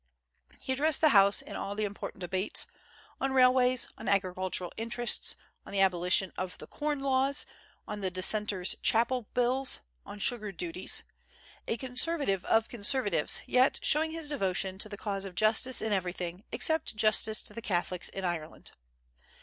He 0.59 0.73
addressed 0.73 0.99
the 0.99 1.09
House 1.09 1.43
in 1.43 1.55
all 1.55 1.75
the 1.75 1.83
important 1.85 2.21
debates, 2.21 2.65
on 3.19 3.33
railways, 3.33 3.87
on 3.99 4.07
agricultural 4.09 4.73
interests, 4.75 5.35
on 5.63 5.71
the 5.73 5.79
abolition 5.79 6.33
of 6.35 6.57
the 6.57 6.65
corn 6.65 7.01
laws, 7.01 7.45
on 7.87 8.01
the 8.01 8.09
Dissenters' 8.09 8.75
Chapel 8.81 9.27
Bills, 9.35 9.81
on 10.03 10.17
sugar 10.17 10.51
duties, 10.51 11.03
a 11.67 11.77
conservative 11.77 12.43
of 12.45 12.67
conservatives, 12.67 13.41
yet 13.45 13.79
showing 13.83 14.09
his 14.09 14.29
devotion 14.29 14.79
to 14.79 14.89
the 14.89 14.97
cause 14.97 15.23
of 15.23 15.35
justice 15.35 15.83
in 15.83 15.93
everything 15.93 16.45
except 16.51 16.95
justice 16.95 17.43
to 17.43 17.53
the 17.53 17.61
Catholics 17.61 18.09
in 18.09 18.25
Ireland. 18.25 18.71